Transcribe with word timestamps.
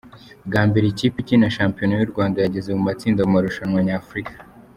Bwa 0.47 0.61
mbere 0.67 0.85
ikipe 0.87 1.17
ikina 1.19 1.53
Shampiona 1.57 1.93
y’u 1.97 2.11
Rwanda 2.11 2.37
yageze 2.39 2.69
mu 2.77 2.81
matsinda 2.87 3.21
mu 3.25 3.31
marushanwa 3.35 3.79
nyafurika. 3.87 4.33